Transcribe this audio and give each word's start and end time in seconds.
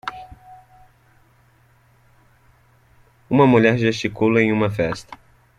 Uma 3.29 3.45
mulher 3.45 3.77
gesticula 3.77 4.41
em 4.41 4.51
uma 4.51 4.67
festa. 4.67 5.15